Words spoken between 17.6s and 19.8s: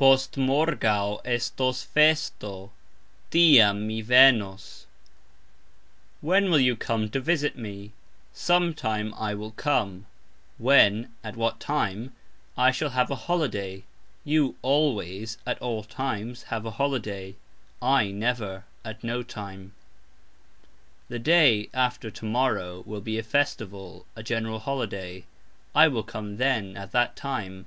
I "never" (at no time).